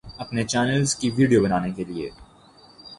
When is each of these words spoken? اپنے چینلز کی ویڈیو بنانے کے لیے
اپنے 0.17 0.41
چینلز 0.43 0.89
کی 0.95 1.07
ویڈیو 1.15 1.43
بنانے 1.43 1.71
کے 1.71 1.83
لیے 1.83 2.09